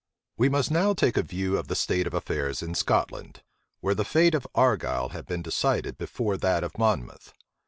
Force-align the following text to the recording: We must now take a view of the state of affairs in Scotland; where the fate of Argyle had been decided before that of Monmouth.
We 0.35 0.49
must 0.49 0.71
now 0.71 0.95
take 0.95 1.15
a 1.15 1.21
view 1.21 1.59
of 1.59 1.67
the 1.67 1.75
state 1.75 2.07
of 2.07 2.15
affairs 2.15 2.63
in 2.63 2.73
Scotland; 2.73 3.43
where 3.81 3.93
the 3.93 4.03
fate 4.03 4.33
of 4.33 4.47
Argyle 4.55 5.09
had 5.09 5.27
been 5.27 5.43
decided 5.43 5.95
before 5.99 6.37
that 6.37 6.63
of 6.63 6.75
Monmouth. 6.79 7.33